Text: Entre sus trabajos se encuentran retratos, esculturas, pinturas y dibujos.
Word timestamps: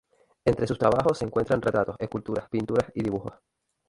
Entre 0.45 0.65
sus 0.65 0.79
trabajos 0.79 1.19
se 1.19 1.25
encuentran 1.25 1.61
retratos, 1.61 1.95
esculturas, 1.99 2.49
pinturas 2.49 2.91
y 2.95 3.03
dibujos. 3.03 3.33